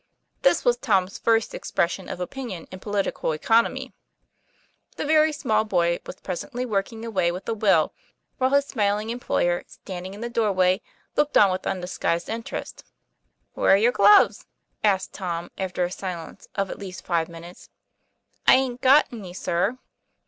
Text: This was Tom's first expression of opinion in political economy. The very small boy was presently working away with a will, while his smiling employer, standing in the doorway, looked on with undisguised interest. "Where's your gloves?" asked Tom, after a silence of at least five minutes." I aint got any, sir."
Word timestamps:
This 0.41 0.65
was 0.65 0.77
Tom's 0.77 1.19
first 1.19 1.53
expression 1.53 2.09
of 2.09 2.19
opinion 2.19 2.67
in 2.71 2.79
political 2.79 3.33
economy. 3.33 3.93
The 4.95 5.05
very 5.05 5.31
small 5.31 5.63
boy 5.63 5.99
was 6.07 6.15
presently 6.21 6.65
working 6.65 7.05
away 7.05 7.31
with 7.31 7.47
a 7.47 7.53
will, 7.53 7.93
while 8.39 8.49
his 8.49 8.65
smiling 8.65 9.11
employer, 9.11 9.63
standing 9.67 10.15
in 10.15 10.21
the 10.21 10.27
doorway, 10.27 10.81
looked 11.15 11.37
on 11.37 11.51
with 11.51 11.67
undisguised 11.67 12.29
interest. 12.29 12.83
"Where's 13.53 13.83
your 13.83 13.91
gloves?" 13.91 14.47
asked 14.83 15.13
Tom, 15.13 15.51
after 15.55 15.83
a 15.83 15.91
silence 15.91 16.47
of 16.55 16.71
at 16.71 16.79
least 16.79 17.05
five 17.05 17.29
minutes." 17.29 17.69
I 18.47 18.55
aint 18.55 18.81
got 18.81 19.05
any, 19.13 19.33
sir." 19.33 19.77